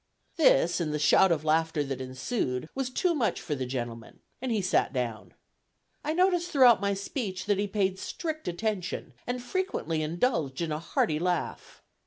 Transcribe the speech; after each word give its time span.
This, 0.35 0.79
and 0.79 0.91
the 0.91 0.97
shout 0.97 1.31
of 1.31 1.43
laughter 1.45 1.83
that 1.83 2.01
ensued, 2.01 2.67
was 2.73 2.89
too 2.89 3.13
much 3.13 3.39
for 3.39 3.53
the 3.53 3.67
gentleman, 3.67 4.21
and 4.41 4.51
he 4.51 4.59
sat 4.59 4.91
down. 4.91 5.35
I 6.03 6.11
noticed 6.13 6.49
throughout 6.49 6.81
my 6.81 6.95
speech 6.95 7.45
that 7.45 7.59
he 7.59 7.67
paid 7.67 7.99
strict 7.99 8.47
attention, 8.47 9.13
and 9.27 9.43
frequently 9.43 10.01
indulged 10.01 10.59
in 10.59 10.71
a 10.71 10.79
hearty 10.79 11.19
laugh. 11.19 11.83